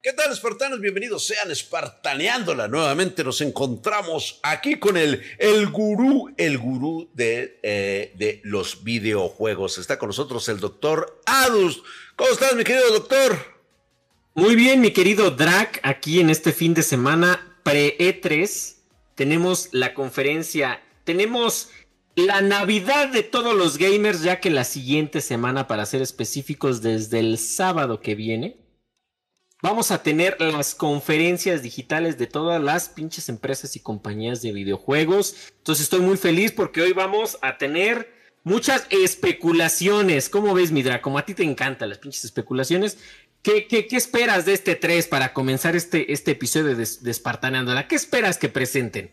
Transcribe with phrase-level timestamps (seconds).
[0.00, 0.80] ¿Qué tal, espartanos?
[0.80, 2.68] Bienvenidos sean espartaneándola.
[2.68, 9.76] Nuevamente nos encontramos aquí con el, el gurú, el gurú de, eh, de los videojuegos.
[9.76, 11.82] Está con nosotros el doctor Adus.
[12.14, 13.38] ¿Cómo estás, mi querido doctor?
[14.34, 18.76] Muy bien, mi querido Drac, aquí en este fin de semana pre-E3
[19.16, 21.70] tenemos la conferencia, tenemos
[22.14, 27.18] la Navidad de todos los gamers, ya que la siguiente semana, para ser específicos, desde
[27.18, 28.67] el sábado que viene,
[29.60, 35.34] Vamos a tener las conferencias digitales de todas las pinches empresas y compañías de videojuegos.
[35.58, 38.08] Entonces estoy muy feliz porque hoy vamos a tener
[38.44, 40.28] muchas especulaciones.
[40.28, 41.02] ¿Cómo ves, Midra?
[41.02, 42.98] Como a ti te encantan las pinches especulaciones.
[43.42, 48.38] ¿Qué, qué, esperas de este 3 para comenzar este, este episodio de, de ¿Qué esperas
[48.38, 49.10] que presenten?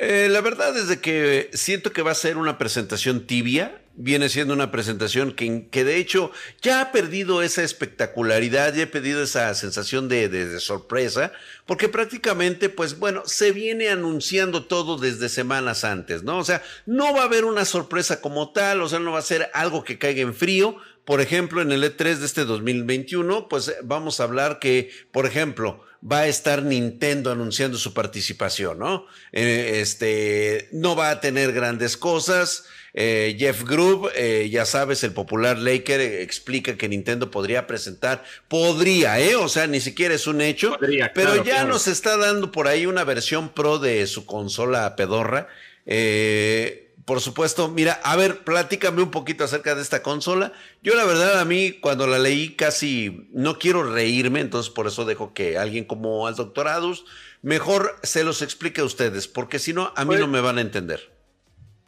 [0.00, 3.82] Eh, la verdad es de que siento que va a ser una presentación tibia.
[4.00, 6.30] Viene siendo una presentación que, que de hecho
[6.62, 11.32] ya ha perdido esa espectacularidad, ya ha perdido esa sensación de, de, sorpresa,
[11.66, 16.38] porque prácticamente, pues bueno, se viene anunciando todo desde semanas antes, ¿no?
[16.38, 19.22] O sea, no va a haber una sorpresa como tal, o sea, no va a
[19.22, 20.76] ser algo que caiga en frío,
[21.08, 25.82] por ejemplo, en el E3 de este 2021, pues vamos a hablar que, por ejemplo,
[26.04, 29.06] va a estar Nintendo anunciando su participación, ¿no?
[29.32, 32.66] Eh, este, no va a tener grandes cosas.
[32.92, 39.18] Eh, Jeff Groove, eh, ya sabes, el popular Laker explica que Nintendo podría presentar, podría,
[39.18, 39.34] ¿eh?
[39.34, 40.76] O sea, ni siquiera es un hecho,
[41.14, 45.48] pero ya nos está dando por ahí una versión pro de su consola pedorra.
[45.86, 50.52] Eh, por supuesto, mira, a ver, platícame un poquito acerca de esta consola.
[50.82, 55.06] Yo la verdad a mí cuando la leí casi no quiero reírme, entonces por eso
[55.06, 57.06] dejo que alguien como al doctor Adus
[57.40, 60.58] mejor se los explique a ustedes, porque si no, a mí pues no me van
[60.58, 61.10] a entender.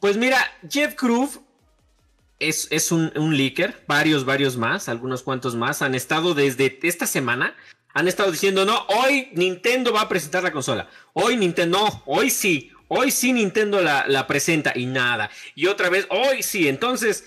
[0.00, 1.38] Pues mira, Jeff Groove
[2.38, 7.06] es, es un, un leaker, varios, varios más, algunos cuantos más, han estado desde esta
[7.06, 7.54] semana
[7.92, 10.88] han estado diciendo, no, hoy Nintendo va a presentar la consola.
[11.12, 12.70] Hoy Nintendo, no, hoy sí.
[12.92, 15.30] Hoy sí Nintendo la, presenta y nada.
[15.54, 16.66] Y otra vez, hoy sí.
[16.66, 17.24] Entonces,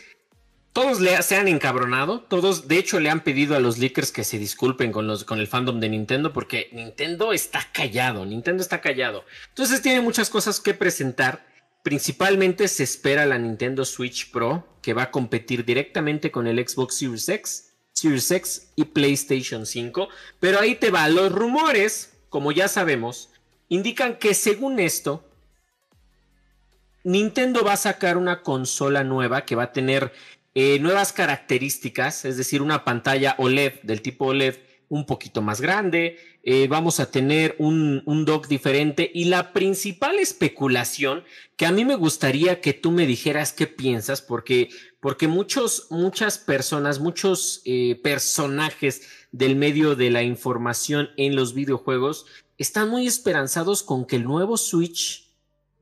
[0.73, 2.19] todos le, se han encabronado.
[2.19, 5.39] Todos, de hecho, le han pedido a los leakers que se disculpen con, los, con
[5.39, 8.25] el fandom de Nintendo porque Nintendo está callado.
[8.25, 9.23] Nintendo está callado.
[9.47, 11.47] Entonces, tiene muchas cosas que presentar.
[11.81, 16.95] Principalmente se espera la Nintendo Switch Pro que va a competir directamente con el Xbox
[16.95, 20.09] Series X, Series X y PlayStation 5.
[20.41, 21.07] Pero ahí te va.
[21.07, 23.29] Los rumores, como ya sabemos,
[23.69, 25.29] indican que según esto,
[27.03, 30.13] Nintendo va a sacar una consola nueva que va a tener
[30.55, 34.55] eh, nuevas características, es decir, una pantalla OLED del tipo OLED
[34.89, 39.09] un poquito más grande, eh, vamos a tener un, un, dock diferente.
[39.11, 41.23] Y la principal especulación
[41.57, 46.37] que a mí me gustaría que tú me dijeras qué piensas, porque, porque muchos, muchas
[46.37, 52.27] personas, muchos eh, personajes del medio de la información en los videojuegos
[52.59, 55.22] están muy esperanzados con que el nuevo Switch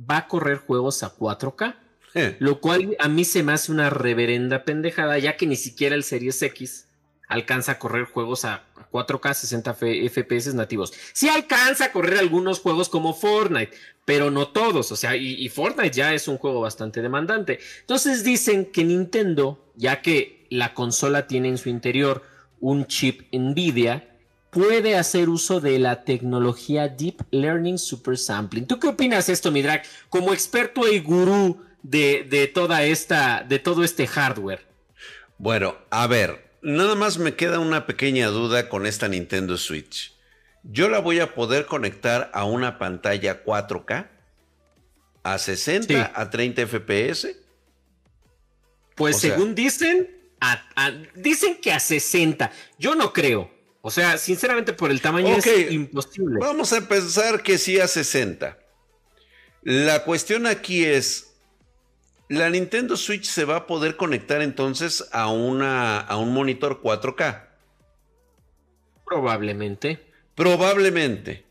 [0.10, 1.76] va a correr juegos a 4K.
[2.14, 2.36] Eh.
[2.40, 6.04] Lo cual a mí se me hace una reverenda pendejada, ya que ni siquiera el
[6.04, 6.88] Series X
[7.28, 10.94] alcanza a correr juegos a 4K 60 FPS nativos.
[11.14, 13.72] Sí alcanza a correr algunos juegos como Fortnite,
[14.04, 14.92] pero no todos.
[14.92, 17.60] O sea, y, Fortnite ya es un juego bastante demandante.
[17.80, 22.24] Entonces dicen que Nintendo, ya que la consola tiene en su interior
[22.60, 24.11] un chip Nvidia,
[24.52, 28.68] puede hacer uso de la tecnología Deep Learning Super Sampling.
[28.68, 33.58] ¿Tú qué opinas de esto, Midrak, como experto y gurú de, de, toda esta, de
[33.58, 34.68] todo este hardware?
[35.38, 40.14] Bueno, a ver, nada más me queda una pequeña duda con esta Nintendo Switch.
[40.64, 44.10] ¿Yo la voy a poder conectar a una pantalla 4K?
[45.24, 46.12] ¿A 60?
[46.14, 47.36] ¿A 30 FPS?
[48.96, 50.10] Pues según dicen,
[51.16, 52.52] dicen que a 60.
[52.78, 53.61] Yo no creo.
[53.82, 56.40] O sea, sinceramente por el tamaño es imposible.
[56.40, 58.58] Vamos a pensar que sí a 60.
[59.64, 61.34] La cuestión aquí es,
[62.30, 67.48] la Nintendo Switch se va a poder conectar entonces a, una, a un monitor 4K.
[69.06, 70.00] Probablemente.
[70.36, 71.46] Probablemente.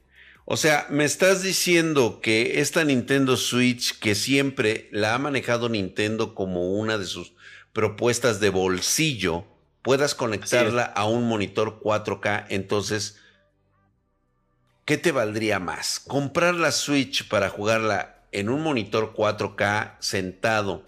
[0.44, 6.34] O sea, me estás diciendo que esta Nintendo Switch, que siempre la ha manejado Nintendo
[6.34, 7.34] como una de sus
[7.72, 9.44] propuestas de bolsillo,
[9.82, 13.18] puedas conectarla a un monitor 4K, entonces,
[14.84, 16.00] ¿qué te valdría más?
[16.00, 20.84] ¿Comprar la Switch para jugarla en un monitor 4K sentado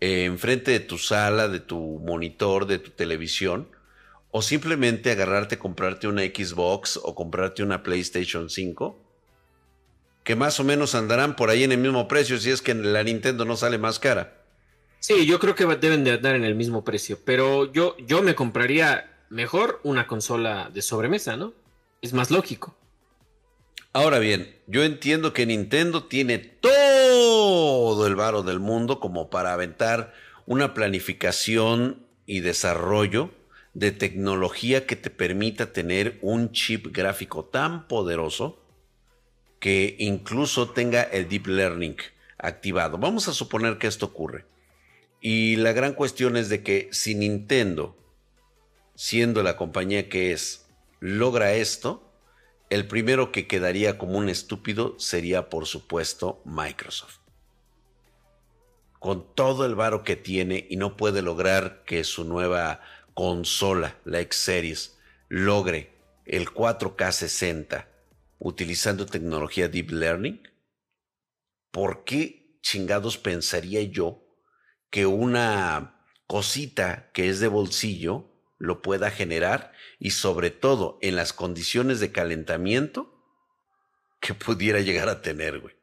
[0.00, 3.68] eh, enfrente de tu sala, de tu monitor, de tu televisión?
[4.30, 8.98] ¿O simplemente agarrarte, comprarte una Xbox o comprarte una PlayStation 5?
[10.24, 13.04] Que más o menos andarán por ahí en el mismo precio si es que la
[13.04, 14.43] Nintendo no sale más cara.
[15.06, 18.34] Sí, yo creo que deben de andar en el mismo precio, pero yo, yo me
[18.34, 21.52] compraría mejor una consola de sobremesa, ¿no?
[22.00, 22.74] es más lógico.
[23.92, 30.14] Ahora bien, yo entiendo que Nintendo tiene todo el varo del mundo como para aventar
[30.46, 33.28] una planificación y desarrollo
[33.74, 38.58] de tecnología que te permita tener un chip gráfico tan poderoso
[39.60, 41.96] que incluso tenga el deep learning
[42.38, 42.96] activado.
[42.96, 44.46] Vamos a suponer que esto ocurre.
[45.26, 47.96] Y la gran cuestión es de que si Nintendo,
[48.94, 50.66] siendo la compañía que es,
[51.00, 52.12] logra esto,
[52.68, 57.20] el primero que quedaría como un estúpido sería por supuesto Microsoft.
[58.98, 62.82] Con todo el varo que tiene y no puede lograr que su nueva
[63.14, 64.98] consola, la X Series,
[65.30, 65.94] logre
[66.26, 67.88] el 4K 60
[68.40, 70.42] utilizando tecnología Deep Learning,
[71.70, 74.23] ¿por qué chingados pensaría yo
[74.94, 75.96] que una
[76.28, 82.12] cosita que es de bolsillo lo pueda generar y sobre todo en las condiciones de
[82.12, 83.12] calentamiento
[84.20, 85.74] que pudiera llegar a tener, güey?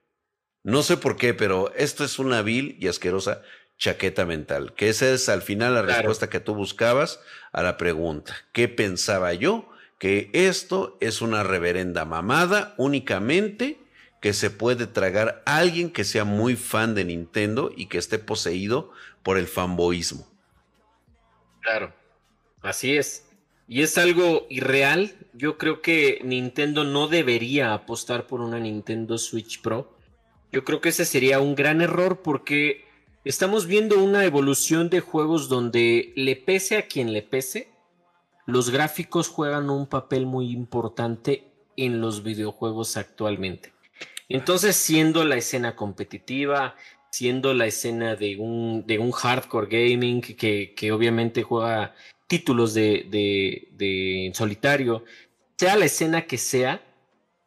[0.64, 3.42] No sé por qué, pero esto es una vil y asquerosa
[3.78, 7.20] chaqueta mental, que esa es al final la respuesta que tú buscabas
[7.52, 8.34] a la pregunta.
[8.54, 9.70] ¿Qué pensaba yo?
[10.00, 13.81] Que esto es una reverenda mamada únicamente
[14.22, 18.92] que se puede tragar alguien que sea muy fan de Nintendo y que esté poseído
[19.24, 20.26] por el fanboísmo.
[21.60, 21.94] Claro,
[22.62, 23.26] así es.
[23.68, 25.16] Y es algo irreal.
[25.34, 29.98] Yo creo que Nintendo no debería apostar por una Nintendo Switch Pro.
[30.52, 32.86] Yo creo que ese sería un gran error porque
[33.24, 37.70] Estamos viendo una evolución de juegos donde le pese a quien le pese,
[38.48, 41.48] los gráficos juegan un papel muy importante
[41.78, 43.74] en los videojuegos actualmente.
[44.34, 46.76] Entonces, siendo la escena competitiva,
[47.12, 51.94] siendo la escena de un, de un hardcore gaming que, que obviamente juega
[52.28, 55.04] títulos de, de, de solitario,
[55.58, 56.82] sea la escena que sea,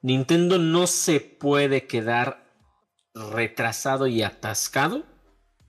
[0.03, 2.45] Nintendo no se puede quedar
[3.15, 5.05] retrasado y atascado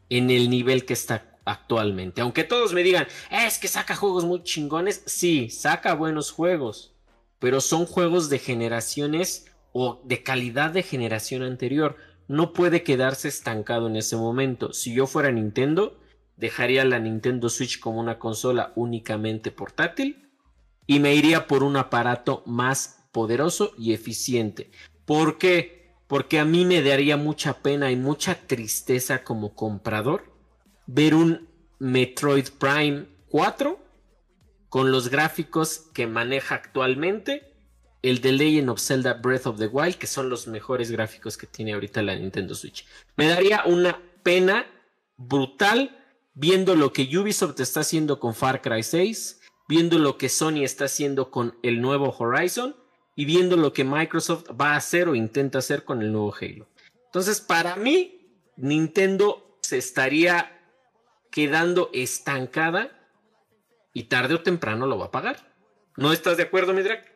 [0.10, 2.22] en el nivel que está actualmente.
[2.22, 6.94] Aunque todos me digan, es que saca juegos muy chingones, sí, saca buenos juegos,
[7.40, 9.46] pero son juegos de generaciones
[9.78, 11.98] o de calidad de generación anterior.
[12.30, 14.72] No puede quedarse estancado en ese momento.
[14.72, 16.00] Si yo fuera Nintendo,
[16.38, 20.30] dejaría la Nintendo Switch como una consola únicamente portátil
[20.88, 24.72] y me iría por un aparato más poderoso y eficiente.
[25.06, 25.76] ¿Por qué?
[26.08, 30.32] porque a mí me daría mucha pena y mucha tristeza como comprador
[30.86, 31.50] ver un
[31.80, 33.80] Metroid Prime 4
[34.70, 37.55] con los gráficos que maneja actualmente
[38.10, 41.48] el de Legend of Zelda Breath of the Wild, que son los mejores gráficos que
[41.48, 42.86] tiene ahorita la Nintendo Switch.
[43.16, 44.68] Me daría una pena
[45.18, 45.98] brutal
[46.36, 50.86] viendo lo que Ubisoft está haciendo con Far Cry 6, viendo lo que Sony está
[50.86, 52.76] haciendo con el nuevo Horizon
[53.16, 56.68] y viendo lo que Microsoft va a hacer o intenta hacer con el nuevo Halo.
[57.06, 60.62] Entonces, para mí, Nintendo se estaría
[61.32, 62.92] quedando estancada
[63.94, 65.56] y tarde o temprano lo va a pagar.
[65.98, 67.15] ¿No estás de acuerdo, Midrak?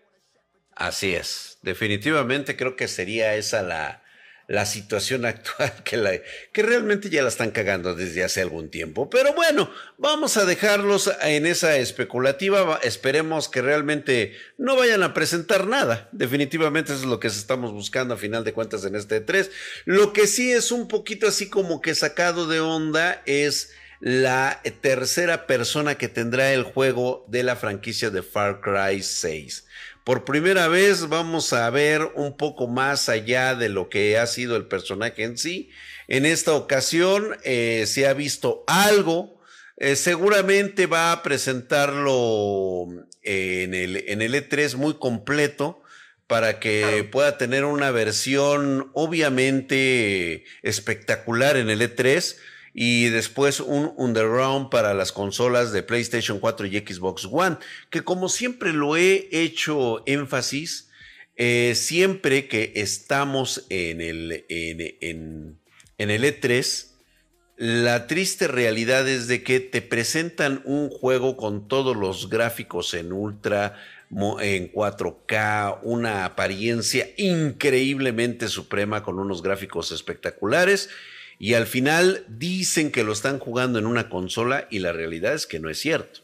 [0.80, 1.58] Así es.
[1.62, 4.02] Definitivamente creo que sería esa la,
[4.48, 6.12] la situación actual que, la,
[6.54, 9.10] que realmente ya la están cagando desde hace algún tiempo.
[9.10, 12.80] Pero bueno, vamos a dejarlos en esa especulativa.
[12.82, 16.08] Esperemos que realmente no vayan a presentar nada.
[16.14, 19.52] Definitivamente eso es lo que estamos buscando a final de cuentas en este 3.
[19.84, 25.46] Lo que sí es un poquito así como que sacado de onda es la tercera
[25.46, 29.66] persona que tendrá el juego de la franquicia de Far Cry 6.
[30.10, 34.56] Por primera vez vamos a ver un poco más allá de lo que ha sido
[34.56, 35.70] el personaje en sí.
[36.08, 39.40] En esta ocasión eh, se ha visto algo.
[39.78, 42.88] Eh, seguramente va a presentarlo
[43.22, 45.84] en el, en el E3 muy completo
[46.26, 52.36] para que pueda tener una versión obviamente espectacular en el E3
[52.82, 57.58] y después un underground para las consolas de PlayStation 4 y Xbox One,
[57.90, 60.90] que como siempre lo he hecho énfasis,
[61.36, 65.60] eh, siempre que estamos en el, en,
[65.98, 66.88] en el E3,
[67.58, 73.12] la triste realidad es de que te presentan un juego con todos los gráficos en
[73.12, 73.76] ultra,
[74.10, 80.90] en 4K, una apariencia increíblemente suprema con unos gráficos espectaculares
[81.40, 85.48] y al final dicen que lo están jugando en una consola y la realidad es
[85.48, 86.20] que no es cierto.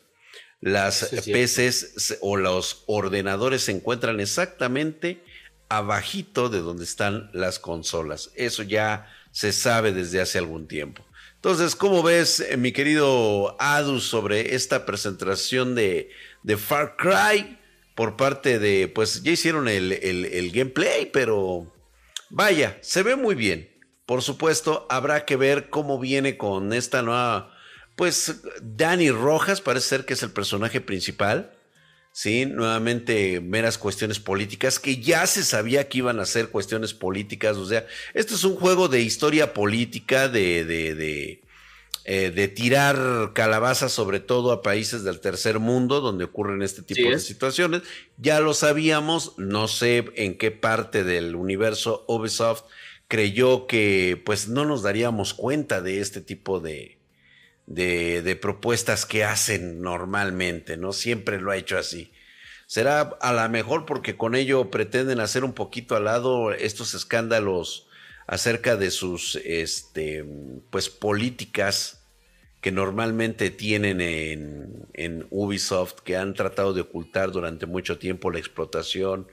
[0.59, 5.23] Las PCs o los ordenadores se encuentran exactamente
[5.69, 8.31] abajito de donde están las consolas.
[8.35, 11.05] Eso ya se sabe desde hace algún tiempo.
[11.35, 16.09] Entonces, ¿cómo ves, eh, mi querido Adus, sobre esta presentación de,
[16.43, 17.57] de Far Cry?
[17.95, 21.73] por parte de, pues ya hicieron el, el gameplay, pero
[22.29, 23.74] vaya, se ve muy bien.
[24.05, 27.55] Por supuesto, habrá que ver cómo viene con esta nueva,
[27.95, 31.51] pues Dani Rojas parece ser que es el personaje principal.
[32.11, 37.57] Sí, nuevamente meras cuestiones políticas que ya se sabía que iban a ser cuestiones políticas.
[37.57, 41.41] O sea, esto es un juego de historia política, de, de, de,
[42.05, 47.09] eh, de tirar calabazas sobre todo a países del tercer mundo donde ocurren este tipo
[47.09, 47.81] de situaciones.
[48.17, 52.63] Ya lo sabíamos, no sé en qué parte del universo Ubisoft
[53.07, 56.97] creyó que pues no nos daríamos cuenta de este tipo de,
[57.67, 60.93] de, propuestas que hacen normalmente, ¿no?
[60.93, 62.11] Siempre lo ha hecho así.
[62.67, 67.87] Será a lo mejor porque con ello pretenden hacer un poquito al lado estos escándalos
[68.27, 70.25] acerca de sus este,
[70.71, 72.01] pues políticas
[72.61, 78.39] que normalmente tienen en, en Ubisoft, que han tratado de ocultar durante mucho tiempo la
[78.39, 79.27] explotación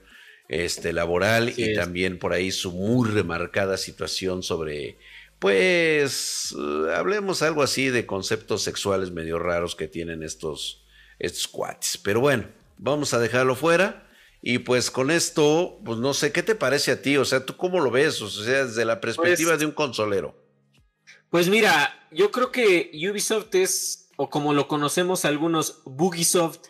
[0.49, 4.97] este, laboral y también por ahí su muy remarcada situación sobre
[5.43, 6.55] pues
[6.95, 10.85] hablemos algo así de conceptos sexuales medio raros que tienen estos,
[11.19, 11.97] estos cuates.
[11.97, 12.45] Pero bueno,
[12.77, 14.07] vamos a dejarlo fuera.
[14.41, 17.17] Y pues con esto, pues no sé, ¿qué te parece a ti?
[17.17, 18.21] O sea, ¿tú cómo lo ves?
[18.21, 20.33] O sea, desde la perspectiva pues de un consolero.
[21.29, 26.67] Pues mira, yo creo que Ubisoft es, o como lo conocemos algunos, Bugisoft,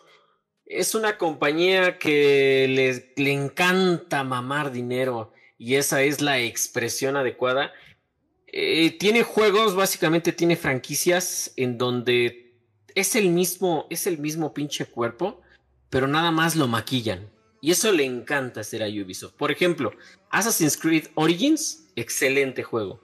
[0.65, 7.72] es una compañía que le, le encanta mamar dinero y esa es la expresión adecuada.
[8.48, 12.53] Eh, tiene juegos, básicamente tiene franquicias en donde
[12.96, 15.41] es el mismo, es el mismo pinche cuerpo,
[15.89, 17.29] pero nada más lo maquillan.
[17.62, 19.36] Y eso le encanta hacer a Ubisoft.
[19.36, 19.93] Por ejemplo,
[20.29, 23.01] Assassin's Creed Origins, excelente juego.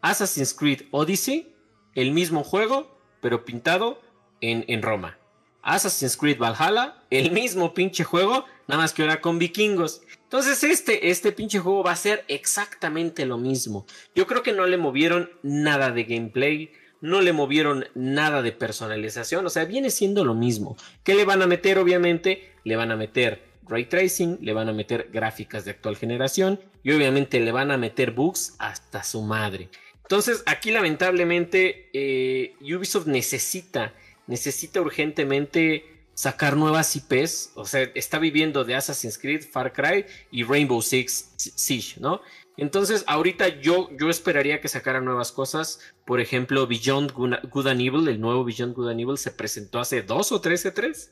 [0.00, 1.54] Assassin's Creed Odyssey,
[1.94, 4.00] el mismo juego, pero pintado
[4.40, 5.19] en, en Roma.
[5.62, 10.02] Assassin's Creed Valhalla, el mismo pinche juego, nada más que ahora con vikingos.
[10.22, 13.86] Entonces este, este pinche juego va a ser exactamente lo mismo.
[14.14, 19.44] Yo creo que no le movieron nada de gameplay, no le movieron nada de personalización,
[19.46, 20.76] o sea, viene siendo lo mismo.
[21.02, 21.78] ¿Qué le van a meter?
[21.78, 26.60] Obviamente, le van a meter ray tracing, le van a meter gráficas de actual generación
[26.82, 29.68] y obviamente le van a meter bugs hasta su madre.
[30.02, 33.94] Entonces, aquí lamentablemente eh, Ubisoft necesita,
[34.30, 35.84] necesita urgentemente
[36.14, 41.34] sacar nuevas IPs, o sea, está viviendo de Assassin's Creed, Far Cry y Rainbow Six
[41.36, 42.20] Siege, ¿no?
[42.56, 45.80] Entonces, ahorita yo, yo esperaría que sacara nuevas cosas.
[46.04, 50.02] Por ejemplo, Beyond Good and Evil, el nuevo Beyond Good and Evil se presentó hace
[50.02, 51.10] dos o tres E3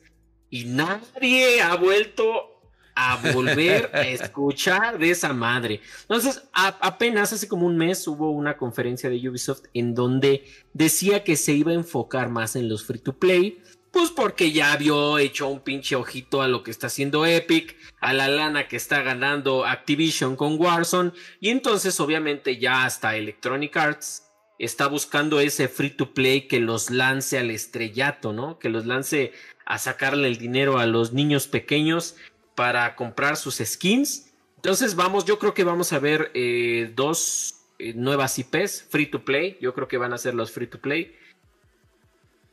[0.49, 2.58] y nadie ha vuelto
[3.01, 5.79] a volver a escuchar de esa madre.
[6.01, 11.37] Entonces, apenas hace como un mes hubo una conferencia de Ubisoft en donde decía que
[11.37, 15.47] se iba a enfocar más en los free to play pues porque ya vio hecho
[15.47, 19.65] un pinche ojito a lo que está haciendo Epic, a la lana que está ganando
[19.65, 24.29] Activision con Warzone, y entonces obviamente ya hasta Electronic Arts
[24.59, 28.59] está buscando ese free to play que los lance al estrellato, ¿no?
[28.59, 29.31] Que los lance
[29.65, 32.15] a sacarle el dinero a los niños pequeños
[32.59, 34.33] para comprar sus skins.
[34.57, 39.23] Entonces vamos, yo creo que vamos a ver eh, dos eh, nuevas IPs free to
[39.23, 41.15] play, yo creo que van a ser los free to play.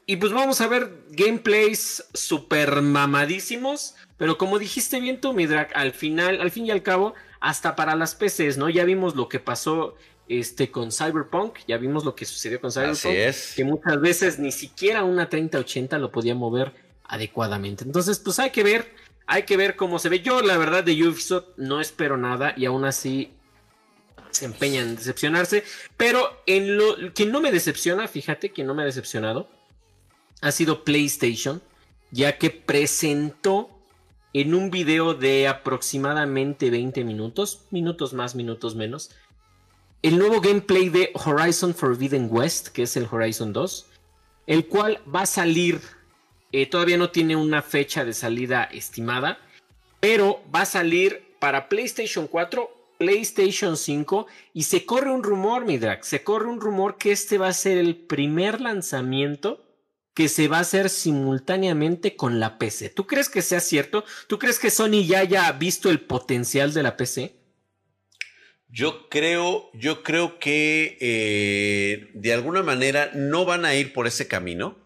[0.06, 3.96] Y pues vamos a ver gameplays super mamadísimos.
[4.16, 7.96] Pero como dijiste bien tú, Midrak, al final, al fin y al cabo, hasta para
[7.96, 8.68] las PCs, ¿no?
[8.68, 9.96] Ya vimos lo que pasó
[10.28, 13.06] este, con Cyberpunk, ya vimos lo que sucedió con Cyberpunk.
[13.06, 13.54] es.
[13.56, 16.72] Que muchas veces ni siquiera una 3080 lo podía mover
[17.08, 17.82] adecuadamente.
[17.82, 18.94] Entonces, pues hay que ver,
[19.26, 20.21] hay que ver cómo se ve.
[20.21, 23.33] Yo, la verdad, de Ubisoft no espero nada y aún así
[24.30, 25.64] se empeñan en decepcionarse.
[25.97, 29.49] Pero en lo que no me decepciona, fíjate que no me ha decepcionado
[30.40, 31.62] ha sido PlayStation,
[32.11, 33.71] ya que presentó
[34.33, 39.11] en un video de aproximadamente 20 minutos, minutos más, minutos menos,
[40.02, 43.87] el nuevo gameplay de Horizon Forbidden West, que es el Horizon 2,
[44.47, 45.80] el cual va a salir,
[46.56, 49.38] eh, todavía no tiene una fecha de salida estimada,
[50.00, 56.02] pero va a salir para PlayStation 4, PlayStation 5 y se corre un rumor, Midrak,
[56.02, 59.66] se corre un rumor que este va a ser el primer lanzamiento
[60.14, 62.88] que se va a hacer simultáneamente con la PC.
[62.88, 64.06] ¿Tú crees que sea cierto?
[64.26, 67.36] ¿Tú crees que Sony ya haya visto el potencial de la PC?
[68.70, 74.26] Yo creo, yo creo que eh, de alguna manera no van a ir por ese
[74.26, 74.86] camino.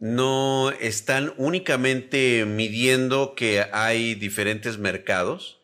[0.00, 5.58] No están únicamente midiendo que hay diferentes mercados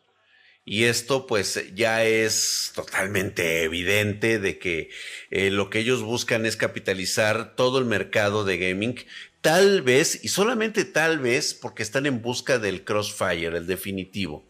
[0.65, 4.89] y esto pues ya es totalmente evidente de que
[5.29, 8.95] eh, lo que ellos buscan es capitalizar todo el mercado de gaming,
[9.41, 14.43] tal vez, y solamente tal vez, porque están en busca del Crossfire, el definitivo,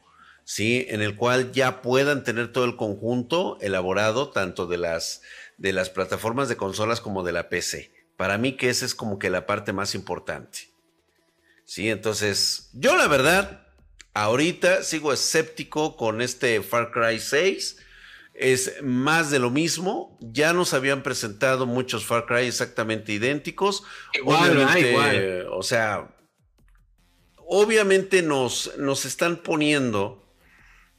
[0.46, 0.86] ¿sí?
[0.88, 5.22] En el cual ya puedan tener todo el conjunto elaborado, tanto de las,
[5.58, 7.92] de las plataformas de consolas como de la PC.
[8.18, 10.70] Para mí que esa es como que la parte más importante.
[11.66, 13.68] Sí, entonces, yo la verdad,
[14.14, 17.78] ahorita sigo escéptico con este Far Cry 6
[18.36, 20.18] es más de lo mismo.
[20.22, 23.84] Ya nos habían presentado muchos Far Cry exactamente idénticos.
[24.24, 26.14] Obviamente, o sea,
[27.38, 30.26] obviamente nos, nos están poniendo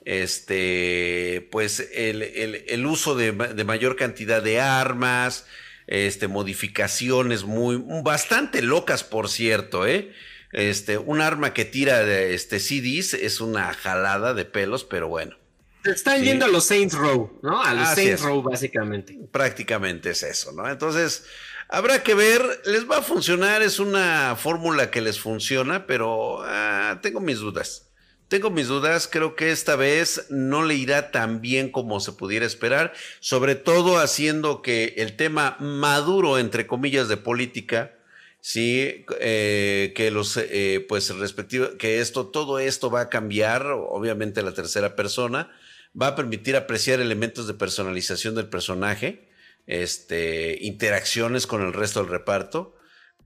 [0.06, 5.46] este, pues el, uso de, mayor cantidad de armas,
[5.86, 10.12] este, modificaciones muy, bastante locas, por cierto, ¿eh?
[10.52, 15.36] Este, un arma que tira de este, CDs es una jalada de pelos, pero bueno.
[15.84, 17.62] Están yendo a los Saints Row, ¿no?
[17.62, 19.18] A los Saints Row, básicamente.
[19.30, 20.68] Prácticamente es eso, ¿no?
[20.68, 21.26] Entonces,
[21.68, 26.98] habrá que ver, les va a funcionar, es una fórmula que les funciona, pero ah,
[27.02, 27.85] tengo mis dudas.
[28.28, 32.44] Tengo mis dudas, creo que esta vez no le irá tan bien como se pudiera
[32.44, 37.92] esperar, sobre todo haciendo que el tema maduro, entre comillas, de política,
[38.40, 44.42] sí, eh, que los, eh, pues respectivo, que esto, todo esto va a cambiar, obviamente
[44.42, 45.52] la tercera persona,
[46.00, 49.28] va a permitir apreciar elementos de personalización del personaje,
[49.68, 52.76] este, interacciones con el resto del reparto,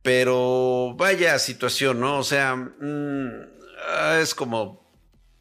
[0.03, 2.19] pero vaya situación, ¿no?
[2.19, 3.61] O sea, mm,
[4.21, 4.80] es como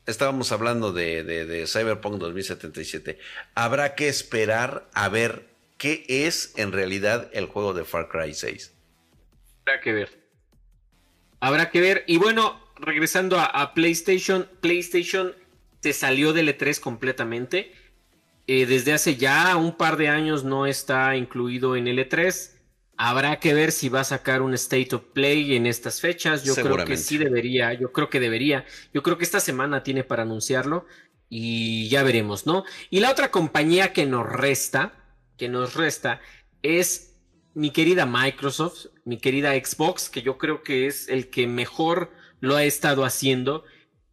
[0.10, 3.20] estábamos hablando de, Cyberpunk 2077.
[3.56, 5.48] Habrá que esperar a ver
[5.78, 8.74] qué es en realidad el juego de Far Cry 6.
[9.66, 10.20] Habrá que ver.
[11.40, 12.04] Habrá que ver.
[12.08, 15.34] Y bueno, regresando a PlayStation, PlayStation
[15.82, 17.72] se salió del E3 completamente.
[18.52, 22.50] Eh, desde hace ya un par de años no está incluido en el E3.
[23.02, 26.44] Habrá que ver si va a sacar un State of Play en estas fechas.
[26.44, 28.66] Yo creo que sí debería, yo creo que debería.
[28.94, 30.86] Yo creo que esta semana tiene para anunciarlo
[31.30, 32.66] y ya veremos, ¿no?
[32.90, 34.96] Y la otra compañía que nos resta,
[35.38, 36.20] que nos resta,
[36.62, 37.16] es
[37.54, 42.58] mi querida Microsoft, mi querida Xbox, que yo creo que es el que mejor lo
[42.58, 43.64] ha estado haciendo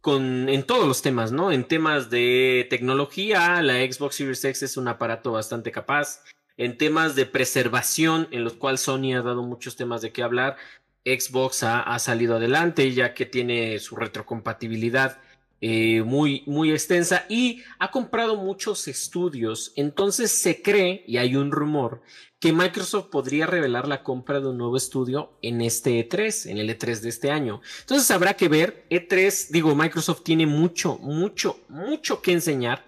[0.05, 1.51] en todos los temas, ¿no?
[1.51, 6.21] En temas de tecnología, la Xbox Series X es un aparato bastante capaz.
[6.57, 10.57] En temas de preservación, en los cuales Sony ha dado muchos temas de qué hablar,
[11.05, 15.21] Xbox ha, salido adelante ya que tiene su retrocompatibilidad
[15.61, 19.71] eh, muy, muy extensa y ha comprado muchos estudios.
[19.75, 22.01] Entonces se cree, y hay un rumor,
[22.39, 26.69] que Microsoft podría revelar la compra de un nuevo estudio en este E3, en el
[26.69, 27.61] E3 de este año.
[27.79, 32.85] Entonces habrá que ver, E3, digo, Microsoft tiene mucho, mucho, mucho que enseñar.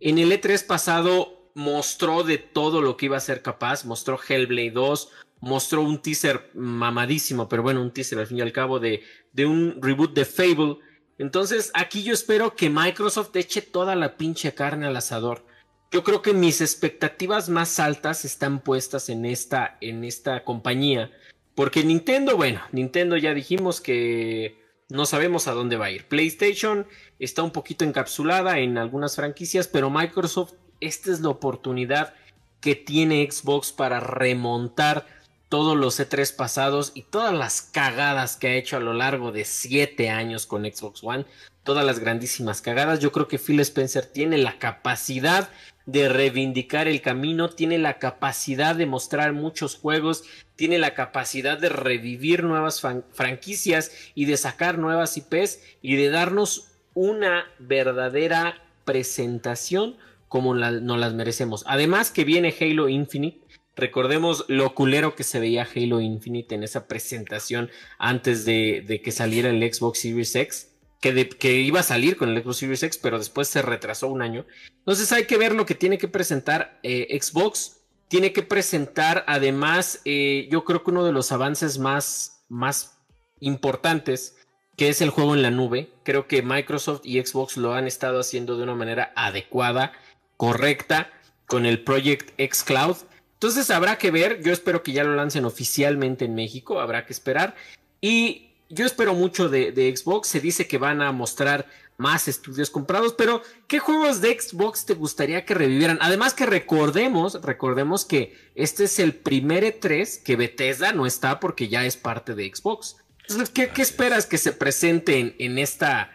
[0.00, 4.70] En el E3 pasado mostró de todo lo que iba a ser capaz, mostró Hellblade
[4.70, 9.02] 2, mostró un teaser mamadísimo, pero bueno, un teaser al fin y al cabo de,
[9.32, 10.78] de un reboot de Fable.
[11.18, 15.44] Entonces aquí yo espero que Microsoft eche toda la pinche carne al asador
[15.90, 21.10] yo creo que mis expectativas más altas están puestas en esta, en esta compañía.
[21.54, 24.58] Porque Nintendo, bueno, Nintendo ya dijimos que
[24.90, 26.06] no sabemos a dónde va a ir.
[26.06, 26.86] PlayStation
[27.18, 32.14] está un poquito encapsulada en algunas franquicias, pero Microsoft, esta es la oportunidad
[32.60, 35.06] que tiene Xbox para remontar
[35.48, 39.44] todos los E3 pasados y todas las cagadas que ha hecho a lo largo de
[39.44, 41.24] 7 años con Xbox One,
[41.62, 43.00] todas las grandísimas cagadas.
[43.00, 45.48] Yo creo que Phil Spencer tiene la capacidad
[45.86, 51.70] de reivindicar el camino, tiene la capacidad de mostrar muchos juegos, tiene la capacidad de
[51.70, 59.96] revivir nuevas franquicias y de sacar nuevas IPs y de darnos una verdadera presentación
[60.28, 61.64] como no las merecemos.
[61.66, 63.40] Además que viene Halo Infinite.
[63.76, 69.12] Recordemos lo culero que se veía Halo Infinite en esa presentación antes de, de que
[69.12, 70.68] saliera el Xbox Series X
[71.00, 74.46] que, iba a salir con el Xbox Series X, pero después se retrasó un año.
[74.78, 77.76] Entonces hay que ver lo que tiene que presentar eh, Xbox.
[78.08, 82.98] Tiene que presentar además, eh, yo creo que uno de los avances más, más
[83.40, 84.36] importantes,
[84.76, 85.90] que es el juego en la nube.
[86.04, 89.92] Creo que Microsoft y Xbox lo han estado haciendo de una manera adecuada,
[90.38, 91.10] correcta,
[91.46, 92.96] con el Project X Cloud.
[93.34, 97.12] Entonces habrá que ver, yo espero que ya lo lancen oficialmente en México, habrá que
[97.12, 97.54] esperar.
[98.00, 100.28] Y yo espero mucho de, Xbox.
[100.28, 104.94] Se dice que van a mostrar más estudios comprados, pero ¿qué juegos de Xbox te
[104.94, 105.98] gustaría que revivieran?
[106.00, 111.68] Además que recordemos, recordemos que este es el primer E3 que Bethesda no está porque
[111.68, 112.96] ya es parte de Xbox.
[113.22, 116.10] Entonces, ¿qué, esperas que se presente en, esta,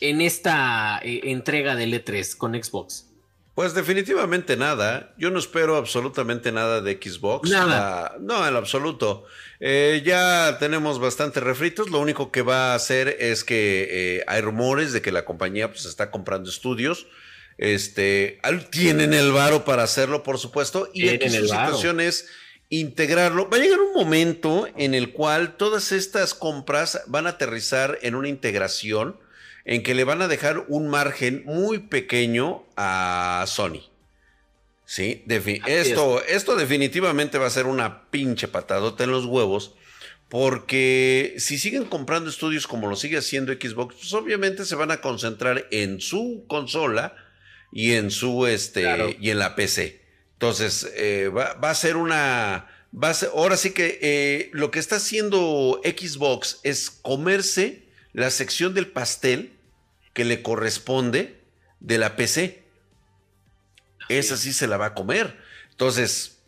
[0.00, 3.06] en esta eh, entrega del E3 con Xbox?
[3.56, 5.14] Pues definitivamente nada.
[5.16, 7.48] Yo no espero absolutamente nada de Xbox.
[7.48, 8.08] Nada.
[8.08, 9.24] Ah, no, en absoluto.
[9.60, 11.88] Eh, ya tenemos bastantes refritos.
[11.88, 15.70] Lo único que va a hacer es que eh, hay rumores de que la compañía
[15.70, 17.06] pues, está comprando estudios.
[17.56, 20.90] Este, tienen el varo para hacerlo, por supuesto.
[20.92, 22.28] Y aquí su situación es
[22.68, 23.48] integrarlo.
[23.48, 28.16] Va a llegar un momento en el cual todas estas compras van a aterrizar en
[28.16, 29.16] una integración
[29.66, 33.82] en que le van a dejar un margen muy pequeño a Sony.
[34.86, 35.24] Sí,
[35.66, 39.74] esto, esto definitivamente va a ser una pinche patadota en los huevos.
[40.28, 45.00] Porque si siguen comprando estudios como lo sigue haciendo Xbox, pues obviamente se van a
[45.00, 47.14] concentrar en su consola
[47.72, 50.00] y en su este y en la PC.
[50.34, 52.66] Entonces, eh, va, a ser una.
[52.92, 58.88] Va ahora sí que eh, lo que está haciendo Xbox es comerse la sección del
[58.88, 59.55] pastel
[60.16, 61.42] que le corresponde
[61.78, 62.64] de la PC.
[64.08, 65.36] Esa sí se la va a comer.
[65.72, 66.38] Entonces,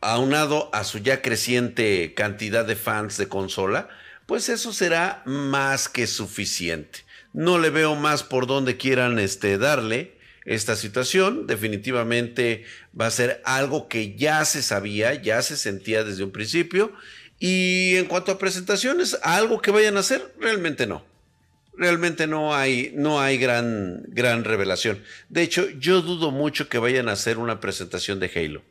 [0.00, 3.90] aunado a su ya creciente cantidad de fans de consola,
[4.24, 7.00] pues eso será más que suficiente.
[7.34, 11.46] No le veo más por donde quieran este, darle esta situación.
[11.46, 12.64] Definitivamente
[12.98, 16.94] va a ser algo que ya se sabía, ya se sentía desde un principio.
[17.38, 21.17] Y en cuanto a presentaciones, algo que vayan a hacer, realmente no
[21.78, 25.02] realmente no hay, no hay gran, gran revelación.
[25.28, 28.62] De hecho, yo dudo mucho que vayan a hacer una presentación de Halo.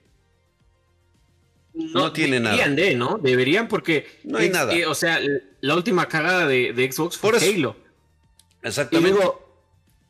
[1.73, 2.55] No, tiene nada.
[2.55, 3.17] Deberían de, ¿no?
[3.17, 4.07] Deberían porque...
[4.23, 4.73] No hay nada.
[4.73, 5.19] Eh, o sea,
[5.61, 7.75] la última cagada de, Xbox fue Halo.
[8.63, 9.09] Exactamente.
[9.09, 9.47] Y digo,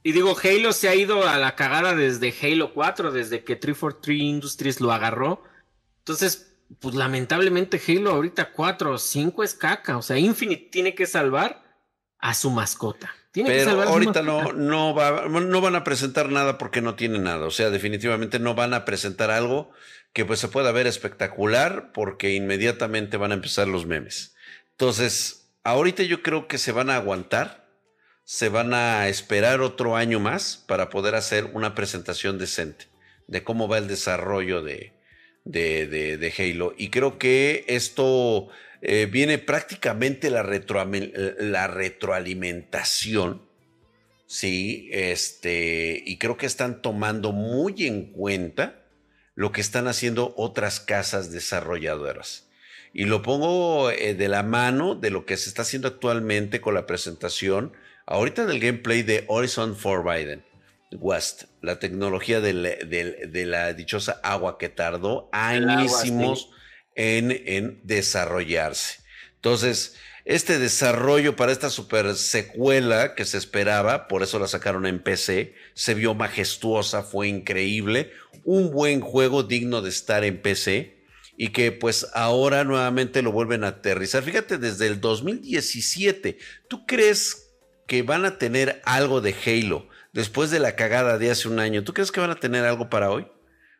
[0.03, 4.19] y digo, Halo se ha ido a la cagada desde Halo 4, desde que 343
[4.19, 5.43] Industries lo agarró.
[5.99, 9.97] Entonces, pues lamentablemente Halo ahorita 4 o 5 es caca.
[9.97, 11.66] O sea, Infinite tiene que salvar
[12.27, 13.15] a su mascota.
[13.31, 17.45] Pero ahorita no, no, va, no van a presentar nada porque no tiene nada.
[17.45, 19.71] O sea, definitivamente no van a presentar algo
[20.11, 24.35] que pues se pueda ver espectacular porque inmediatamente van a empezar los memes.
[24.71, 27.65] Entonces, ahorita yo creo que se van a aguantar,
[28.25, 32.87] se van a esperar otro año más para poder hacer una presentación decente
[33.27, 34.91] de cómo va el desarrollo de,
[35.45, 36.73] de, de, de Halo.
[36.77, 38.49] Y creo que esto
[38.81, 43.47] eh, viene prácticamente la, la retroalimentación.
[44.25, 48.83] Sí, este, y creo que están tomando muy en cuenta
[49.35, 52.49] lo que están haciendo otras casas desarrolladoras.
[52.93, 56.73] Y lo pongo eh, de la mano de lo que se está haciendo actualmente con
[56.73, 57.73] la presentación,
[58.05, 60.43] ahorita del gameplay de Horizon Forbidden
[60.91, 66.49] West, la tecnología de la dichosa agua que tardó añísimos
[66.97, 68.99] en, desarrollarse.
[69.35, 75.01] Entonces, este desarrollo para esta super secuela que se esperaba, por eso la sacaron en
[75.01, 78.11] PC, se vio majestuosa, fue increíble,
[78.43, 80.97] un buen juego digno de estar en PC
[81.37, 84.23] y que pues ahora nuevamente lo vuelven a aterrizar.
[84.23, 87.53] Fíjate, desde el 2017, ¿tú crees
[87.85, 91.83] que van a tener algo de Halo después de la cagada de hace un año?
[91.83, 93.27] ¿Tú crees que van a tener algo para hoy?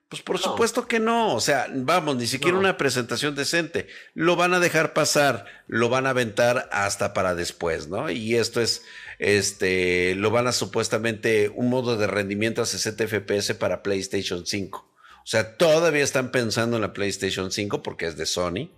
[0.09, 3.87] Pues por supuesto que no, o sea, vamos, ni siquiera una presentación decente.
[4.13, 8.09] Lo van a dejar pasar, lo van a aventar hasta para después, ¿no?
[8.09, 8.83] Y esto es,
[9.19, 14.79] este, lo van a supuestamente un modo de rendimiento a 60 FPS para PlayStation 5.
[14.79, 18.71] O sea, todavía están pensando en la PlayStation 5 porque es de Sony,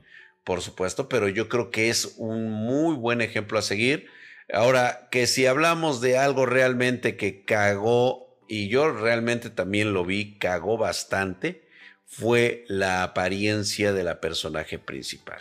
[0.43, 4.07] por supuesto, pero yo creo que es un muy buen ejemplo a seguir.
[4.51, 10.37] Ahora, que si hablamos de algo realmente que cagó y yo realmente también lo vi,
[10.39, 11.63] cagó bastante,
[12.05, 15.39] fue la apariencia de la personaje principal.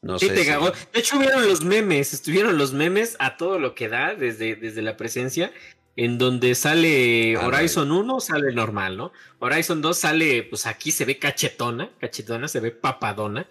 [0.00, 0.70] No sé te cagó.
[0.70, 4.80] De hecho, vieron los memes, estuvieron los memes a todo lo que da desde, desde
[4.80, 5.52] la presencia,
[5.96, 9.12] en donde sale Horizon 1, sale normal, ¿no?
[9.40, 13.46] Horizon 2 sale, pues aquí se ve cachetona, cachetona, se ve papadona.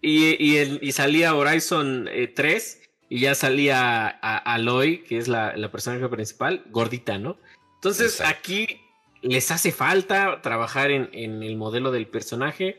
[0.00, 5.28] Y, y, el, y salía Horizon 3 eh, y ya salía a Aloy, que es
[5.28, 7.36] la, la personaje principal, gordita, ¿no?
[7.78, 8.80] Entonces aquí
[9.22, 12.76] les hace falta trabajar en, el modelo del personaje.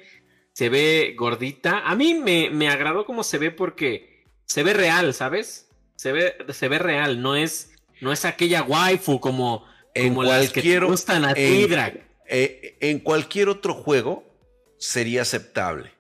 [0.52, 1.80] Se ve gordita.
[1.86, 5.70] A mí me, me, agradó cómo se ve porque se ve real, ¿sabes?
[5.96, 10.50] Se ve, se ve real, no es, no es aquella waifu como, en como las
[10.52, 11.68] que te gustan a ti,
[12.28, 14.24] eh, en cualquier otro juego
[14.78, 15.92] sería aceptable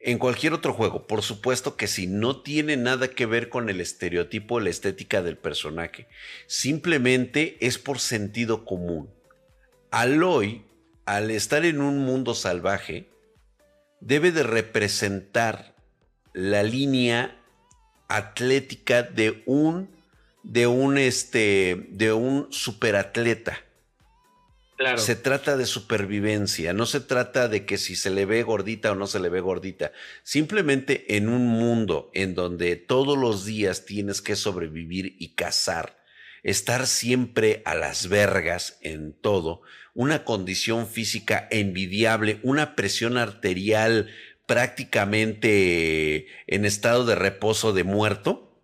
[0.00, 1.06] en cualquier otro juego.
[1.06, 5.36] Por supuesto que si no tiene nada que ver con el estereotipo, la estética del
[5.36, 6.08] personaje.
[6.46, 9.10] Simplemente es por sentido común.
[9.90, 10.64] Aloy,
[11.06, 13.08] al estar en un mundo salvaje,
[14.00, 15.74] debe de representar
[16.32, 17.40] la línea
[18.08, 19.96] atlética de un
[20.42, 23.65] de un este de un superatleta.
[24.96, 28.94] Se trata de supervivencia, no se trata de que si se le ve gordita o
[28.94, 29.92] no se le ve gordita.
[30.22, 36.04] Simplemente en un mundo en donde todos los días tienes que sobrevivir y cazar,
[36.42, 39.62] estar siempre a las vergas en todo,
[39.94, 44.10] una condición física envidiable, una presión arterial
[44.44, 48.62] prácticamente en estado de reposo de muerto.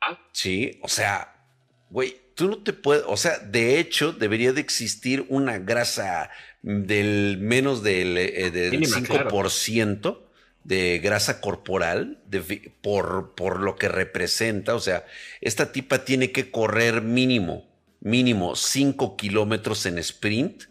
[0.00, 0.18] Ah.
[0.32, 1.46] Sí, o sea,
[1.90, 6.30] güey, tú no te puedes, o sea, de hecho debería de existir una grasa
[6.62, 10.18] del menos del, 5% eh,
[10.64, 12.22] de grasa corporal
[12.80, 14.74] por, por lo que representa.
[14.74, 15.04] O sea,
[15.40, 17.68] esta tipa tiene que correr mínimo,
[18.00, 20.64] mínimo 5 kilómetros en sprint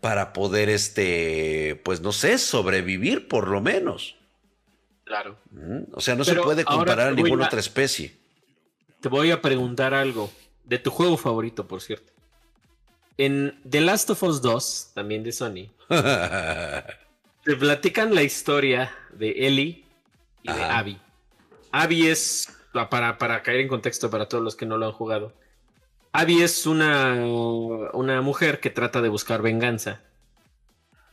[0.00, 4.16] para poder, este, pues no sé, sobrevivir por lo menos.
[5.04, 5.38] Claro.
[5.92, 8.16] O sea, no se puede comparar a ninguna otra especie.
[9.00, 10.30] Te voy a preguntar algo
[10.68, 12.12] de tu juego favorito, por cierto.
[13.16, 15.70] En The Last of Us 2, también de Sony,
[17.44, 19.84] te platican la historia de Ellie
[20.42, 20.98] y de Abby.
[21.72, 22.48] Abby es,
[22.90, 25.32] para, para caer en contexto para todos los que no lo han jugado,
[26.12, 27.14] Abby es una,
[27.92, 30.00] una mujer que trata de buscar venganza.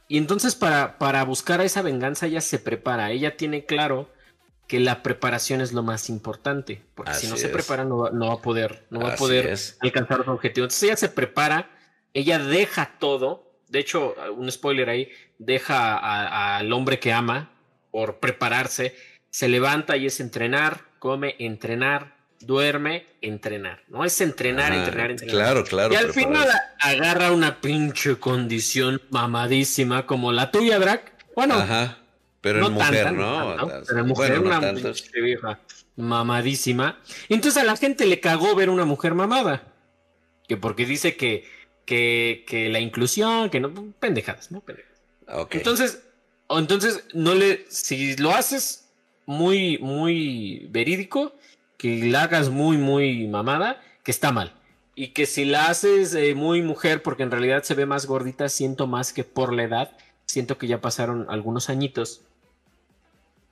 [0.08, 4.10] Y entonces para, para buscar a esa venganza ella se prepara, ella tiene claro
[4.67, 8.41] que la preparación es lo más importante, porque si no se prepara no va, a
[8.41, 10.65] poder, no va a poder alcanzar su objetivo.
[10.65, 11.69] Entonces ella se prepara,
[12.13, 17.51] ella deja todo, de hecho, un spoiler ahí, deja al hombre que ama
[17.91, 18.95] por prepararse,
[19.30, 24.04] se levanta y es entrenar, come, entrenar, duerme, entrenar, ¿no?
[24.04, 25.36] Es entrenar, entrenar, entrenar.
[25.36, 25.93] Claro, claro.
[25.93, 26.47] Y al final
[26.80, 31.13] agarra una pinche condición mamadísima como la tuya, Drac.
[31.36, 31.97] Bueno, Ajá
[32.46, 33.58] pero en mujer, ¿no?
[33.88, 35.60] Pero en mujer, una vieja
[35.96, 37.00] mamadísima.
[37.28, 39.74] Entonces a la gente le cagó ver una mujer mamada.
[40.48, 41.44] Que porque dice que,
[41.88, 44.62] que, la inclusión, que no, pendejadas, ¿no?
[44.62, 45.00] Pendejadas.
[45.50, 46.04] Entonces,
[46.48, 48.92] entonces, no le, si lo haces
[49.26, 51.34] muy, muy verídico,
[51.80, 54.54] que la hagas muy, muy mamada, que está mal.
[54.94, 58.50] Y que si la haces eh, muy mujer, porque en realidad se ve más gordita,
[58.50, 62.22] siento más que por la edad, siento que ya pasaron algunos añitos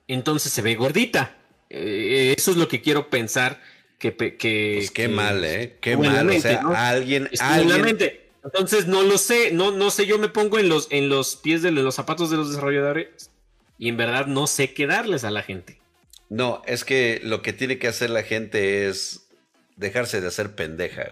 [0.08, 1.36] entonces se ve gordita.
[1.70, 3.60] Eh, eso es lo que quiero pensar
[3.98, 4.14] que...
[4.14, 5.76] que pues qué mal, ¿eh?
[5.80, 6.28] Qué mal.
[6.28, 7.28] O sea, alguien...
[7.40, 7.98] alguien...
[8.44, 11.62] Entonces no lo sé, no, no sé, yo me pongo en los, en los pies
[11.62, 13.30] de los zapatos de los desarrolladores
[13.78, 15.80] y en verdad no sé qué darles a la gente.
[16.28, 19.28] No, es que lo que tiene que hacer la gente es
[19.76, 21.06] dejarse de hacer pendeja.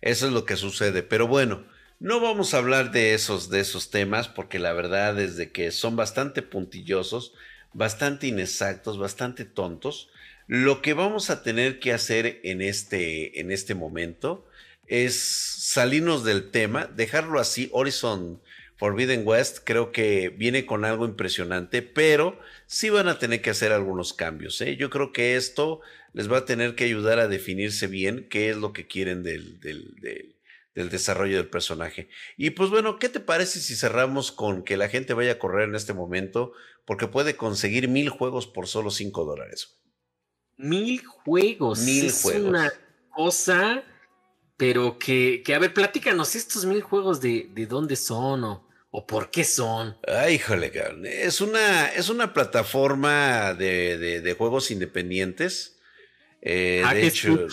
[0.00, 1.02] Eso es lo que sucede.
[1.02, 1.64] Pero bueno,
[1.98, 5.72] no vamos a hablar de esos, de esos temas porque la verdad es de que
[5.72, 7.34] son bastante puntillosos
[7.74, 10.08] bastante inexactos, bastante tontos.
[10.46, 14.46] Lo que vamos a tener que hacer en este, en este momento
[14.86, 17.68] es salirnos del tema, dejarlo así.
[17.72, 18.40] Horizon
[18.76, 23.70] Forbidden West creo que viene con algo impresionante, pero sí van a tener que hacer
[23.70, 24.60] algunos cambios.
[24.60, 24.76] ¿eh?
[24.76, 25.80] Yo creo que esto
[26.12, 29.60] les va a tener que ayudar a definirse bien qué es lo que quieren del,
[30.74, 32.08] desarrollo del personaje.
[32.36, 35.68] Y pues bueno, ¿qué te parece si cerramos con que la gente vaya a correr
[35.68, 36.52] en este momento?
[36.84, 39.80] Porque puede conseguir mil juegos por solo cinco dólares.
[40.56, 41.80] Mil juegos.
[41.80, 42.72] Mil es una
[43.10, 43.82] cosa,
[44.56, 49.06] pero que, que, a ver, platícanos estos mil juegos de, de dónde son o, o
[49.06, 49.96] por qué son.
[50.06, 50.70] Ay, híjole,
[51.04, 55.80] Es una, es una plataforma de, de, juegos independientes.
[56.42, 57.46] Eh, de hecho,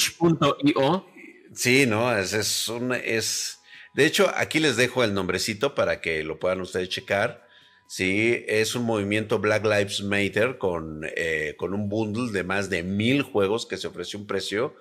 [1.53, 2.71] Sí, no, es, es,
[3.03, 3.59] es...
[3.93, 7.47] De hecho, aquí les dejo el nombrecito para que lo puedan ustedes checar.
[7.87, 12.83] Sí, es un movimiento Black Lives Matter con, eh, con un bundle de más de
[12.83, 14.75] mil juegos que se ofreció un precio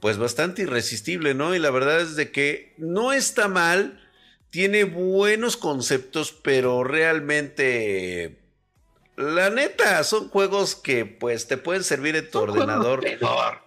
[0.00, 1.54] pues bastante irresistible, ¿no?
[1.54, 4.00] Y la verdad es de que no está mal,
[4.50, 8.38] tiene buenos conceptos, pero realmente,
[9.18, 13.04] la neta, son juegos que pues te pueden servir en tu ordenador.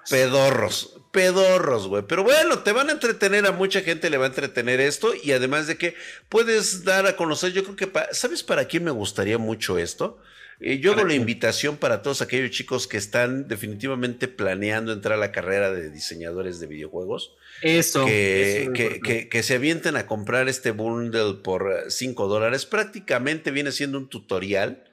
[0.09, 2.03] Pedorros pedorros, güey.
[2.07, 5.33] Pero bueno, te van a entretener, a mucha gente le va a entretener esto y
[5.33, 5.95] además de que
[6.29, 10.19] puedes dar a conocer, yo creo que, ¿sabes para quién me gustaría mucho esto?
[10.59, 15.19] Eh, yo hago la invitación para todos aquellos chicos que están definitivamente planeando entrar a
[15.19, 17.35] la carrera de diseñadores de videojuegos.
[17.63, 18.05] Eso.
[18.05, 22.67] Que, que, que, se avienten a comprar este bundle por 5 dólares.
[22.67, 24.90] Prácticamente viene siendo un tutorial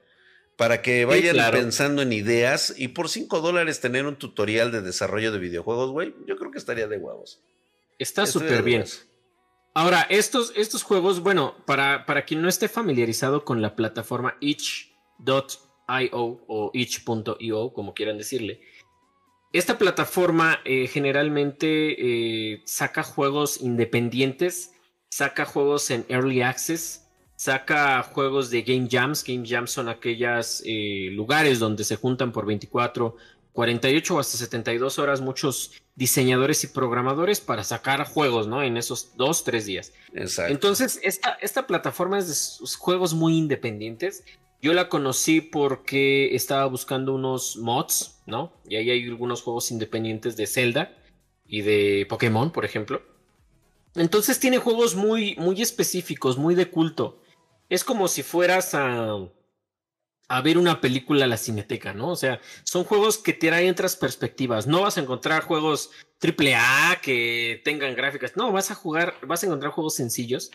[0.58, 5.32] para que vayan pensando en ideas y por 5 dólares tener un tutorial de desarrollo
[5.32, 7.40] de videojuegos, güey, yo creo que estaría de huevos.
[7.98, 8.84] Está súper bien.
[9.72, 14.84] Ahora, estos, estos juegos, bueno, para, para quien no esté familiarizado con la plataforma itch.io
[16.12, 18.60] o itch.io, como quieran decirle,
[19.52, 24.72] esta plataforma eh, generalmente eh, saca juegos independientes
[25.10, 27.07] saca juegos en Early Access,
[27.38, 29.22] saca juegos de Game Jams.
[29.24, 33.16] Game Jams son aquellos eh, lugares donde se juntan por 24,
[33.52, 38.62] 48 o hasta 72 horas muchos diseñadores y programadores para sacar juegos, ¿no?
[38.62, 39.92] En esos dos, tres días.
[40.12, 40.52] Exacto.
[40.52, 44.24] Entonces, esta, esta plataforma es de juegos muy independientes.
[44.60, 48.52] Yo la conocí porque estaba buscando unos mods, ¿no?
[48.68, 50.92] Y ahí hay algunos juegos independientes de Zelda
[51.46, 53.00] y de Pokémon, por ejemplo.
[53.94, 57.20] Entonces tiene juegos muy, muy específicos, muy de culto.
[57.68, 59.18] Es como si fueras a
[60.28, 62.10] a ver una película a la cineteca, ¿no?
[62.10, 64.66] O sea, son juegos que te traen otras perspectivas.
[64.66, 65.90] No vas a encontrar juegos
[66.22, 68.36] AAA que tengan gráficas.
[68.36, 70.50] No, vas a jugar, vas a encontrar juegos sencillos.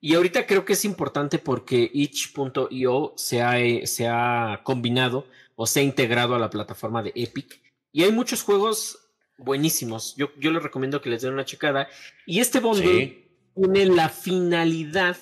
[0.00, 5.66] Y ahorita creo que es importante porque itch.io se ha, eh, se ha combinado o
[5.68, 7.62] se ha integrado a la plataforma de Epic.
[7.92, 8.98] Y hay muchos juegos
[9.38, 10.16] buenísimos.
[10.16, 11.88] Yo, yo les recomiendo que les den una checada.
[12.26, 15.16] Y este bundle tiene la finalidad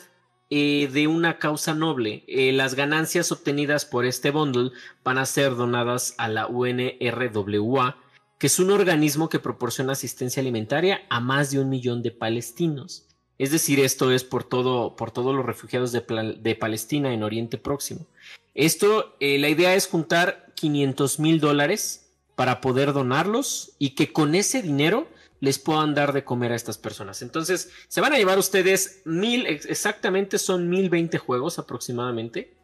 [0.52, 2.24] eh, de una causa noble.
[2.26, 4.72] Eh, las ganancias obtenidas por este bundle
[5.04, 7.96] van a ser donadas a la UNRWA,
[8.36, 13.06] que es un organismo que proporciona asistencia alimentaria a más de un millón de palestinos.
[13.38, 18.06] Es decir, esto es por, todo, por todos los refugiados de, Palestina en Oriente Próximo.
[18.54, 24.34] Esto, eh, la idea es juntar 500 mil dólares para poder donarlos y que con
[24.34, 25.06] ese dinero
[25.40, 27.22] les puedan dar de comer a estas personas.
[27.22, 32.57] Entonces, se van a llevar ustedes mil, exactamente son mil veinte juegos aproximadamente,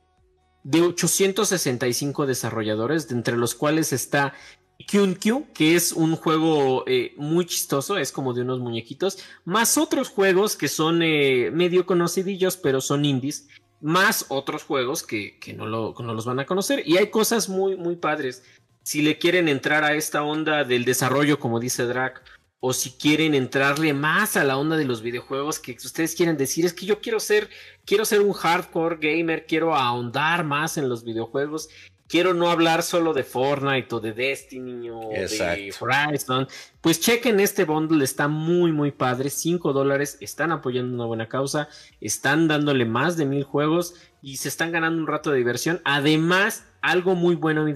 [0.62, 4.34] de 865 desarrolladores, de entre los cuales está
[4.78, 10.08] QQ, que es un juego eh, muy chistoso, es como de unos muñequitos, más otros
[10.08, 13.48] juegos que son eh, medio conocidillos, pero son indies,
[13.80, 16.82] más otros juegos que, no, no, los van a conocer.
[16.86, 18.42] Y hay cosas muy, muy padres.
[18.82, 22.22] Si le quieren entrar a esta onda del desarrollo, como dice Drac,
[22.60, 26.64] o si quieren entrarle más a la onda de los videojuegos que ustedes quieren decir
[26.64, 27.50] es que yo quiero ser
[27.84, 31.68] quiero ser un hardcore gamer, quiero ahondar más en los videojuegos,
[32.08, 36.48] quiero no hablar solo de Fortnite o de Destiny o de Horizon,
[36.80, 41.68] pues chequen este bundle, está muy muy padre, 5 dólares, están apoyando una buena causa,
[42.00, 46.64] están dándole más de mil juegos y se están ganando un rato de diversión, además
[46.80, 47.74] algo muy bueno mi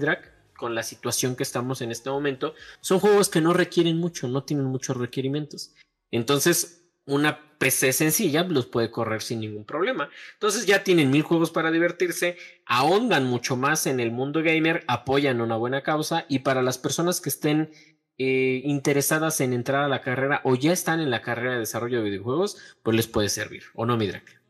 [0.61, 4.43] con la situación que estamos en este momento, son juegos que no requieren mucho, no
[4.43, 5.73] tienen muchos requerimientos.
[6.11, 10.11] Entonces, una PC sencilla los puede correr sin ningún problema.
[10.33, 15.41] Entonces ya tienen mil juegos para divertirse, ahondan mucho más en el mundo gamer, apoyan
[15.41, 17.71] una buena causa y para las personas que estén
[18.19, 21.97] eh, interesadas en entrar a la carrera o ya están en la carrera de desarrollo
[21.97, 24.40] de videojuegos, pues les puede servir, ¿o no, Midrak?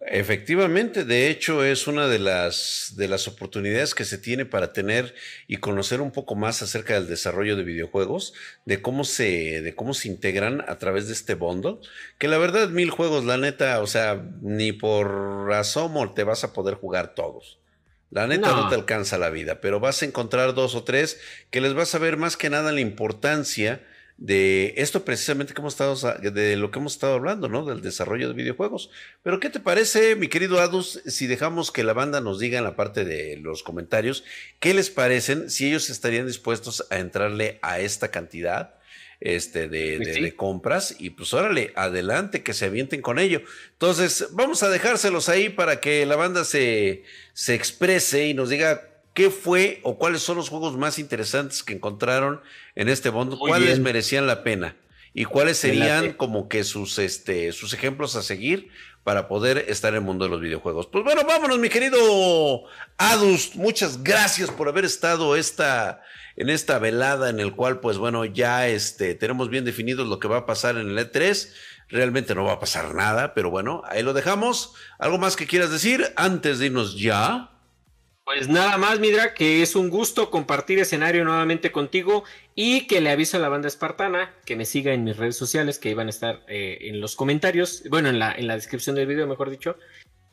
[0.00, 5.12] Efectivamente, de hecho es una de las, de las oportunidades que se tiene para tener
[5.48, 8.32] y conocer un poco más acerca del desarrollo de videojuegos,
[8.64, 11.78] de cómo se, de cómo se integran a través de este bundle,
[12.16, 16.52] que la verdad mil juegos, la neta, o sea, ni por asomo te vas a
[16.52, 17.58] poder jugar todos.
[18.10, 18.62] La neta no.
[18.62, 21.94] no te alcanza la vida, pero vas a encontrar dos o tres que les vas
[21.96, 23.82] a ver más que nada la importancia
[24.18, 27.64] de esto precisamente que hemos estado, de lo que hemos estado hablando, ¿no?
[27.64, 28.90] Del desarrollo de videojuegos.
[29.22, 32.64] Pero, ¿qué te parece, mi querido Adus, si dejamos que la banda nos diga en
[32.64, 34.24] la parte de los comentarios
[34.58, 38.74] qué les parecen, si ellos estarían dispuestos a entrarle a esta cantidad?
[39.20, 43.42] este, de, pues de, compras y pues órale, adelante, que se avienten con ello.
[43.72, 47.02] Entonces, vamos a dejárselos ahí para que la banda se,
[47.32, 48.87] se exprese y nos diga
[49.18, 52.40] qué fue o cuáles son los juegos más interesantes que encontraron
[52.76, 54.76] en este bundle, cuáles merecían la pena
[55.12, 58.68] y cuáles serían como que sus, este, sus ejemplos a seguir
[59.02, 60.86] para poder estar en el mundo de los videojuegos.
[60.86, 62.62] Pues bueno, vámonos, mi querido
[62.96, 63.56] Adus.
[63.56, 66.00] Muchas gracias por haber estado esta,
[66.36, 70.28] en esta velada en el cual, pues bueno, ya este, tenemos bien definido lo que
[70.28, 71.52] va a pasar en el E3.
[71.88, 74.74] Realmente no va a pasar nada, pero bueno, ahí lo dejamos.
[75.00, 77.50] ¿Algo más que quieras decir antes de irnos ya?
[78.28, 83.08] Pues nada más, Midra, que es un gusto compartir escenario nuevamente contigo y que le
[83.08, 86.10] aviso a la banda espartana que me siga en mis redes sociales, que iban a
[86.10, 89.78] estar eh, en los comentarios, bueno, en la, en la descripción del video, mejor dicho,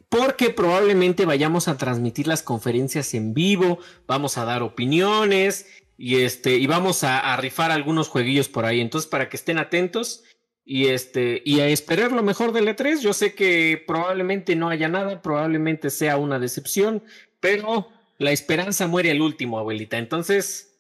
[0.10, 5.66] porque probablemente vayamos a transmitir las conferencias en vivo, vamos a dar opiniones
[5.98, 8.82] y, este, y vamos a, rifar algunos jueguillos por ahí.
[8.82, 10.26] Entonces, para que estén atentos
[10.66, 14.90] y, este, y a esperar lo mejor del E3, yo sé que probablemente no haya
[14.90, 17.02] nada, probablemente sea una decepción
[17.46, 17.88] pero
[18.18, 19.98] la esperanza muere al último, abuelita.
[19.98, 20.76] Entonces,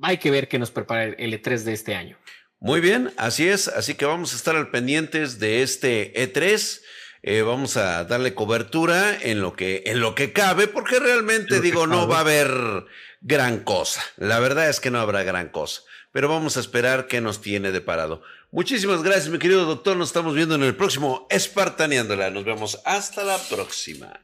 [0.00, 2.16] hay que ver qué nos prepara el E3 de este año.
[2.58, 3.68] Muy bien, así es.
[3.68, 6.82] Así que vamos a estar al pendientes de este E3.
[7.22, 11.86] Eh, vamos a darle cobertura en lo que, en lo que cabe, porque realmente digo,
[11.86, 12.50] no va a haber
[13.20, 14.02] gran cosa.
[14.16, 15.82] La verdad es que no habrá gran cosa.
[16.12, 18.22] Pero vamos a esperar qué nos tiene de parado.
[18.50, 19.96] Muchísimas gracias, mi querido doctor.
[19.96, 22.30] Nos estamos viendo en el próximo Espartaneándola.
[22.30, 24.20] Nos vemos hasta la próxima.